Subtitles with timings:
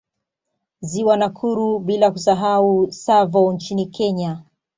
[0.81, 4.41] Ziwa Nakuru bila kusahau Tsavo nchini Kenya